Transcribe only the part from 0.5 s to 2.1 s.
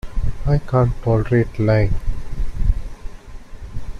can't tolerate lying.